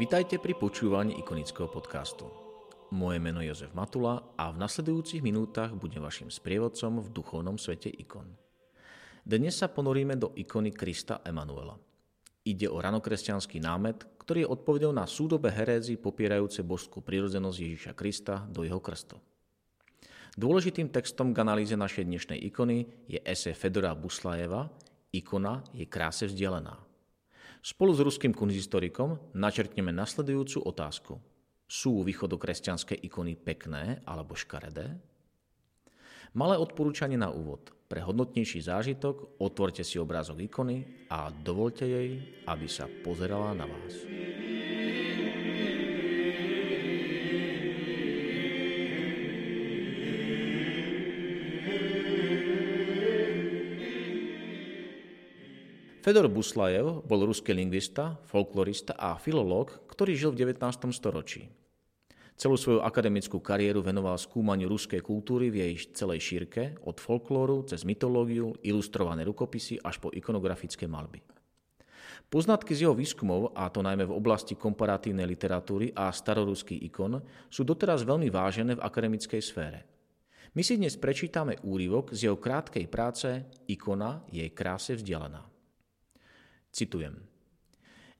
[0.00, 2.24] Vitajte pri počúvaní ikonického podcastu.
[2.88, 7.92] Moje meno je Jozef Matula a v nasledujúcich minútach budem vašim sprievodcom v duchovnom svete
[7.92, 8.32] ikon.
[9.28, 11.76] Dnes sa ponoríme do ikony Krista Emanuela.
[12.48, 18.48] Ide o ranokresťanský námet, ktorý je odpovedou na súdobe herézy popierajúce božskú prirodzenosť Ježiša Krista
[18.48, 19.20] do jeho krstu.
[20.32, 24.64] Dôležitým textom k analýze našej dnešnej ikony je ese Fedora Buslajeva
[25.12, 26.89] Ikona je kráse vzdialená.
[27.60, 31.20] Spolu s ruským kunzistorikom načrtneme nasledujúcu otázku.
[31.68, 34.96] Sú východokresťanské ikony pekné alebo škaredé?
[36.32, 37.68] Malé odporúčanie na úvod.
[37.84, 43.92] Pre hodnotnejší zážitok otvorte si obrázok ikony a dovolte jej, aby sa pozerala na vás.
[56.10, 60.90] Fedor Buslajev bol ruský lingvista, folklorista a filológ, ktorý žil v 19.
[60.90, 61.46] storočí.
[62.34, 67.86] Celú svoju akademickú kariéru venoval skúmaniu ruskej kultúry v jej celej šírke, od folklóru cez
[67.86, 71.22] mytológiu, ilustrované rukopisy až po ikonografické malby.
[72.26, 77.62] Poznatky z jeho výskumov, a to najmä v oblasti komparatívnej literatúry a staroruských ikon, sú
[77.62, 79.86] doteraz veľmi vážené v akademickej sfére.
[80.58, 85.59] My si dnes prečítame úryvok z jeho krátkej práce Ikona jej kráse vzdialená.
[86.70, 87.18] Citujem.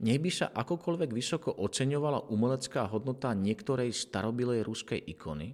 [0.01, 5.53] Nech by sa akokoľvek vysoko oceňovala umelecká hodnota niektorej starobilej ruskej ikony,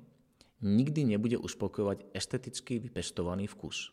[0.62, 3.90] nikdy nebude uspokojovať esteticky vypestovaný vkus.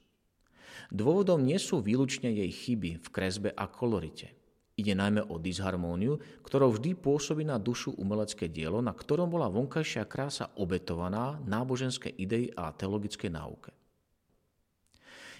[0.93, 4.37] Dôvodom nie sú výlučne jej chyby v kresbe a kolorite.
[4.73, 10.05] Ide najmä o disharmóniu, ktorou vždy pôsobí na dušu umelecké dielo, na ktorom bola vonkajšia
[10.09, 13.69] krása obetovaná náboženské idei a teologické náuke.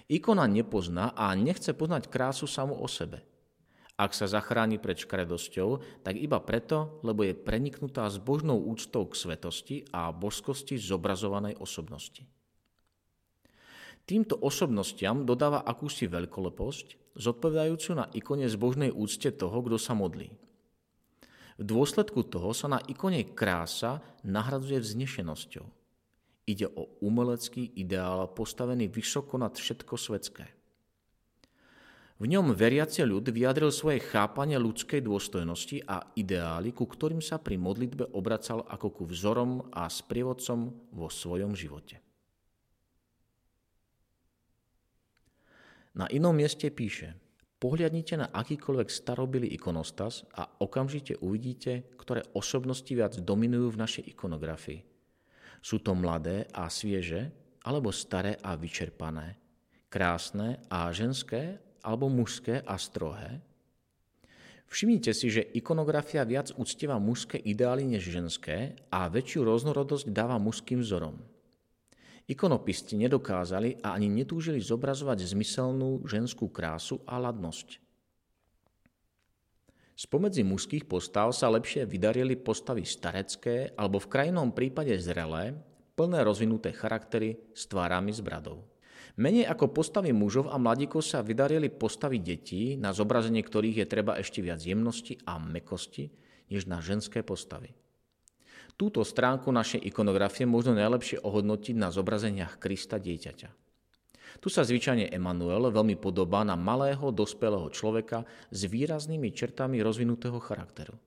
[0.06, 3.22] Ikona nepozná a nechce poznať krásu samu o sebe–
[3.94, 9.14] ak sa zachráni pred škaredosťou, tak iba preto, lebo je preniknutá s božnou úctou k
[9.14, 12.26] svetosti a božskosti zobrazovanej osobnosti.
[14.04, 20.28] Týmto osobnostiam dodáva akúsi veľkoleposť, zodpovedajúcu na ikone zbožnej úcte toho, kto sa modlí.
[21.54, 25.66] V dôsledku toho sa na ikone krása nahradzuje vznešenosťou.
[26.50, 30.63] Ide o umelecký ideál postavený vysoko nad všetko svetské.
[32.14, 37.58] V ňom veriaci ľud vyjadril svoje chápanie ľudskej dôstojnosti a ideály, ku ktorým sa pri
[37.58, 41.98] modlitbe obracal ako ku vzorom a sprievodcom vo svojom živote.
[45.98, 47.18] Na inom mieste píše,
[47.58, 54.82] pohľadnite na akýkoľvek starobilý ikonostas a okamžite uvidíte, ktoré osobnosti viac dominujú v našej ikonografii.
[55.62, 57.30] Sú to mladé a svieže,
[57.66, 59.34] alebo staré a vyčerpané,
[59.90, 63.44] krásne a ženské, alebo mužské a strohé?
[64.72, 70.82] Všimnite si, že ikonografia viac uctieva mužské ideály než ženské a väčšiu rôznorodosť dáva mužským
[70.82, 71.20] vzorom.
[72.24, 77.84] Ikonopisti nedokázali a ani netúžili zobrazovať zmyselnú ženskú krásu a ladnosť.
[79.94, 85.54] Spomedzi mužských postav sa lepšie vydarili postavy starecké alebo v krajnom prípade zrelé,
[85.94, 88.66] plné rozvinuté charaktery s tvárami z bradou.
[89.14, 94.18] Menej ako postavy mužov a mladíkov sa vydarili postavy detí, na zobrazenie ktorých je treba
[94.18, 96.10] ešte viac jemnosti a mekosti,
[96.50, 97.70] než na ženské postavy.
[98.74, 103.48] Túto stránku našej ikonografie možno najlepšie ohodnotiť na zobrazeniach Krista dieťaťa.
[104.42, 110.98] Tu sa zvyčajne Emanuel veľmi podobá na malého, dospelého človeka s výraznými čertami rozvinutého charakteru.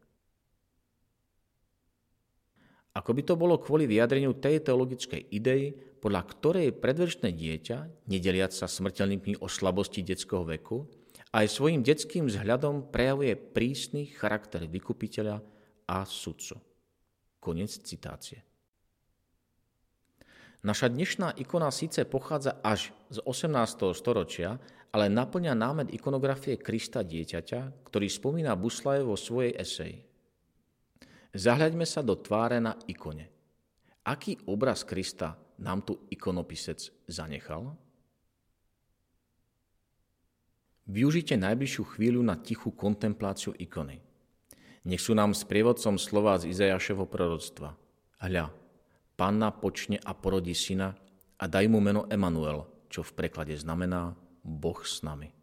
[2.97, 5.69] Ako by to bolo kvôli vyjadreniu tej teologickej idei,
[6.01, 10.89] podľa ktorej predvršné dieťa, nedeliac sa smrteľnými o slabosti detského veku,
[11.38, 15.38] aj svojim detským vzhľadom prejavuje prísny charakter vykupiteľa
[15.85, 16.57] a sudcu.
[17.38, 18.41] Konec citácie.
[20.65, 23.94] Naša dnešná ikona síce pochádza až z 18.
[23.94, 24.57] storočia,
[24.89, 30.01] ale naplňa námed ikonografie Krista dieťaťa, ktorý spomína Buslaje vo svojej eseji.
[31.35, 33.27] Zahľaďme sa do tváre na ikone.
[34.07, 36.79] Aký obraz Krista nám tu ikonopisec
[37.12, 37.75] zanechal?
[40.88, 44.00] Využite najbližšiu chvíľu na tichú kontempláciu ikony.
[44.88, 47.75] Nech sú nám sprievodcom slova z Izajašeho proroctva.
[48.23, 48.47] Hľa,
[49.19, 50.95] panna počne a porodí syna
[51.35, 54.15] a daj mu meno Emanuel, čo v preklade znamená
[54.47, 55.36] Boh s nami.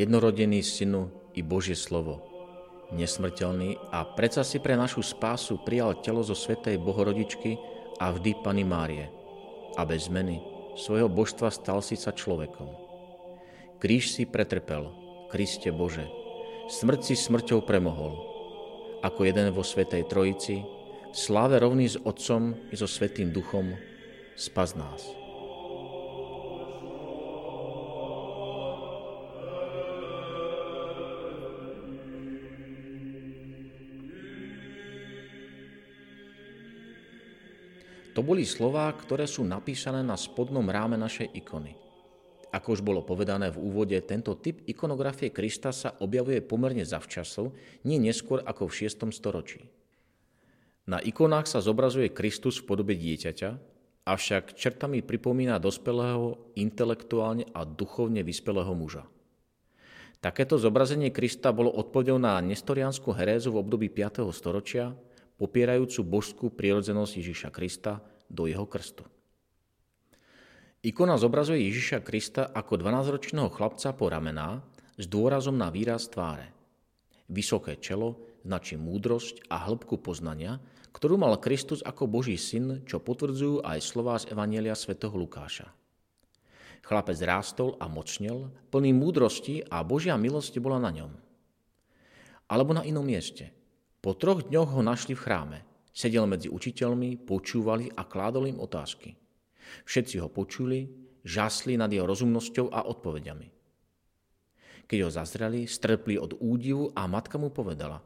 [0.00, 2.24] Jednorodený synu i Božie slovo,
[2.96, 7.60] nesmrteľný a predsa si pre našu spásu prijal telo zo svetej Bohorodičky
[8.00, 9.12] a vždy Pany Márie
[9.76, 10.40] a bez zmeny
[10.74, 12.72] svojho božstva stal si sa človekom.
[13.76, 14.88] Kríž si pretrpel,
[15.28, 16.08] Kriste Bože,
[16.72, 18.16] smrť si smrťou premohol.
[19.00, 20.60] Ako jeden vo Svetej Trojici,
[21.16, 23.72] sláve rovný s Otcom i so Svetým Duchom,
[24.36, 25.19] spas nás.
[38.18, 41.78] To boli slová, ktoré sú napísané na spodnom ráme našej ikony.
[42.50, 47.54] Ako už bolo povedané v úvode, tento typ ikonografie Krista sa objavuje pomerne zavčasov,
[47.86, 49.14] nie neskôr ako v 6.
[49.14, 49.70] storočí.
[50.90, 53.50] Na ikonách sa zobrazuje Kristus v podobe dieťaťa,
[54.10, 59.06] avšak čertami pripomína dospelého, intelektuálne a duchovne vyspelého muža.
[60.18, 64.26] Takéto zobrazenie Krista bolo odpovedou na nestoriánsku herézu v období 5.
[64.34, 64.90] storočia,
[65.40, 69.08] popierajúcu božskú prírodzenosť Ježiša Krista do jeho krstu.
[70.84, 74.60] Ikona zobrazuje Ježiša Krista ako 12-ročného chlapca po ramená
[75.00, 76.52] s dôrazom na výraz tváre.
[77.32, 80.60] Vysoké čelo značí múdrosť a hĺbku poznania,
[80.92, 85.72] ktorú mal Kristus ako Boží syn, čo potvrdzujú aj slová z Evanielia svätého Lukáša.
[86.80, 91.12] Chlapec rástol a mocnel, plný múdrosti a Božia milosť bola na ňom.
[92.50, 93.52] Alebo na inom mieste–
[94.00, 95.58] po troch dňoch ho našli v chráme.
[95.92, 99.12] Sedel medzi učiteľmi, počúvali a kládol im otázky.
[99.84, 100.88] Všetci ho počuli,
[101.20, 103.48] žasli nad jeho rozumnosťou a odpovediami.
[104.88, 108.02] Keď ho zazreli, strpli od údivu a matka mu povedala,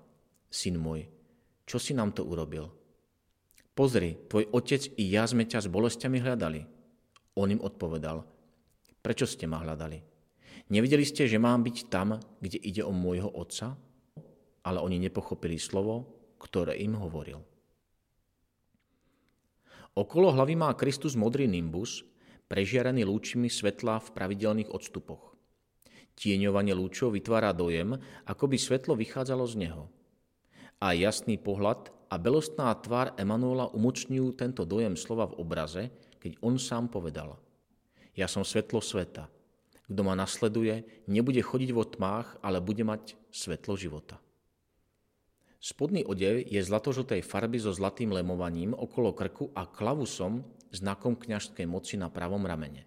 [0.50, 1.08] syn môj,
[1.64, 2.68] čo si nám to urobil?
[3.72, 6.60] Pozri, tvoj otec i ja sme ťa s bolestiami hľadali.
[7.40, 8.22] On im odpovedal,
[9.00, 9.98] prečo ste ma hľadali?
[10.70, 13.74] Nevideli ste, že mám byť tam, kde ide o môjho otca?
[14.64, 16.08] Ale oni nepochopili slovo,
[16.40, 17.38] ktoré im hovoril.
[19.94, 22.02] Okolo hlavy má Kristus modrý nimbus,
[22.50, 25.38] prežiarený lúčimi svetla v pravidelných odstupoch.
[26.18, 27.94] Tieňovanie lúčov vytvára dojem,
[28.26, 29.86] ako by svetlo vychádzalo z neho.
[30.82, 36.58] A jasný pohľad a belostná tvár Emanuela umocňujú tento dojem slova v obraze, keď on
[36.58, 37.38] sám povedal
[38.14, 39.26] Ja som svetlo sveta.
[39.84, 44.23] Kto ma nasleduje, nebude chodiť vo tmách, ale bude mať svetlo života.
[45.64, 51.96] Spodný odev je zlatožltej farby so zlatým lemovaním okolo krku a klavusom, znakom kňažskej moci
[51.96, 52.84] na pravom ramene.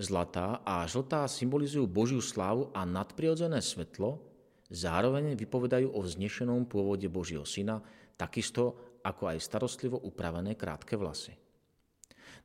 [0.00, 4.24] Zlatá a žltá symbolizujú Božiu slávu a nadprirodzené svetlo,
[4.72, 7.84] zároveň vypovedajú o vznešenom pôvode Božieho syna,
[8.16, 11.36] takisto ako aj starostlivo upravené krátke vlasy.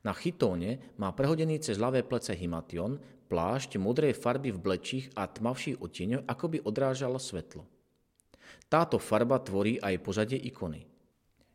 [0.04, 3.00] Na chytóne má prehodený cez ľavé plece himation,
[3.32, 7.64] plášť modrej farby v blečích a tmavších odtieňov, ako by odrážalo svetlo.
[8.68, 10.86] Táto farba tvorí aj pozadie ikony.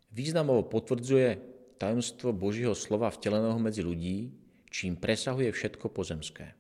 [0.10, 1.38] Významovo potvrdzuje
[1.78, 4.34] tajomstvo Božího slova vteleného medzi ľudí,
[4.70, 6.54] čím presahuje všetko pozemské.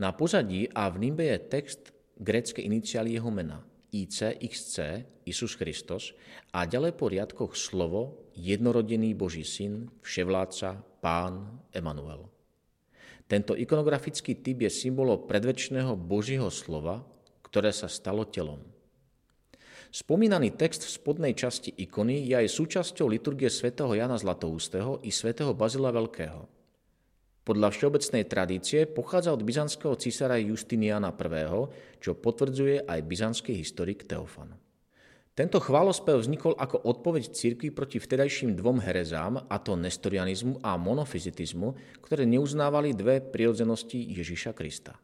[0.00, 3.62] Na pozadí a v nimbe je text grécké iniciály jeho mena
[3.94, 6.18] ICXC, Isus Christos,
[6.50, 12.26] a ďalej po riadkoch slovo jednorodený Boží syn, vševládca, pán, Emanuel.
[13.30, 17.06] Tento ikonografický typ je symbolom predvečného Božího slova,
[17.46, 18.73] ktoré sa stalo telom.
[19.94, 25.54] Spomínaný text v spodnej časti ikony je aj súčasťou liturgie svätého Jana Zlatoústeho i svätého
[25.54, 26.50] Bazila Veľkého.
[27.46, 31.46] Podľa všeobecnej tradície pochádza od byzantského císara Justiniana I.,
[32.02, 34.58] čo potvrdzuje aj byzantský historik Teofan.
[35.30, 42.02] Tento chválospev vznikol ako odpoveď cirkvi proti vtedajším dvom herezám, a to nestorianizmu a monofizitizmu,
[42.02, 44.98] ktoré neuznávali dve prirodzenosti Ježiša Krista.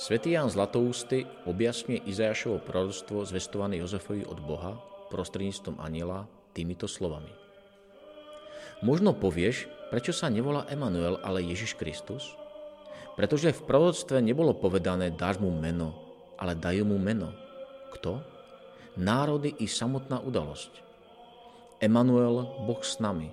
[0.00, 4.80] Svetý Ján Zlatoústy objasňuje Izajašovo proroctvo zvestované Jozefovi od Boha
[5.12, 6.24] prostredníctvom aniela
[6.56, 7.28] týmito slovami.
[8.80, 12.32] Možno povieš, prečo sa nevolá Emanuel, ale Ježiš Kristus?
[13.12, 15.92] Pretože v proroctve nebolo povedané dáš mu meno,
[16.40, 17.36] ale dajú mu meno.
[17.92, 18.24] Kto?
[18.96, 20.80] Národy i samotná udalosť.
[21.76, 23.28] Emanuel, Boh s nami.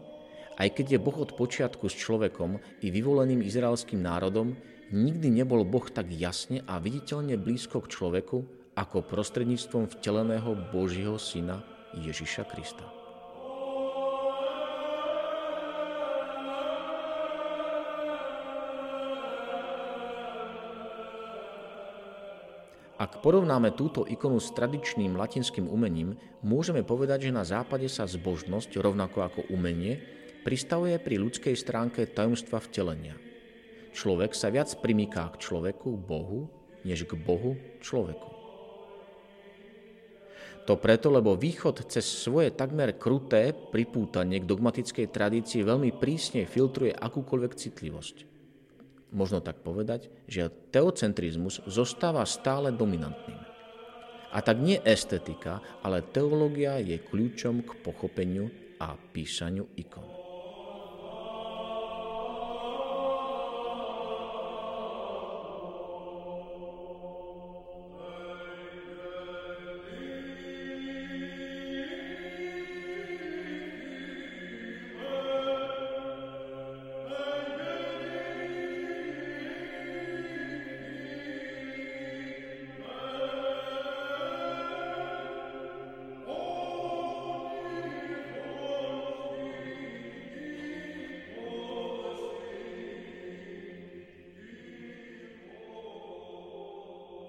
[0.59, 4.59] Aj keď je Boh od počiatku s človekom i vyvoleným izraelským národom,
[4.91, 8.37] nikdy nebol Boh tak jasne a viditeľne blízko k človeku,
[8.77, 11.65] ako prostredníctvom vteleného Božího Syna
[11.97, 12.85] Ježiša Krista.
[22.97, 28.73] Ak porovnáme túto ikonu s tradičným latinským umením, môžeme povedať, že na západe sa zbožnosť,
[28.81, 30.01] rovnako ako umenie,
[30.41, 33.26] pristavuje pri ľudskej stránke tajomstva vtelenia.
[33.97, 36.45] Človek sa viac primýká k človeku, Bohu,
[36.85, 38.29] než k Bohu, človeku.
[40.69, 46.93] To preto, lebo východ cez svoje takmer kruté pripútanie k dogmatickej tradícii veľmi prísne filtruje
[46.93, 48.37] akúkoľvek citlivosť
[49.11, 53.39] možno tak povedať, že teocentrizmus zostáva stále dominantným.
[54.35, 60.16] A tak nie estetika, ale teológia je kľúčom k pochopeniu a písaniu ikon.